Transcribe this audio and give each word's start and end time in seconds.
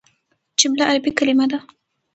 جمله 0.59 0.83
عربي 0.89 1.11
کليمه 1.17 1.45
ده. 1.51 1.59